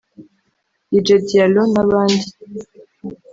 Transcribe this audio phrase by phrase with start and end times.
[0.91, 2.25] Dj Diallo n’abandi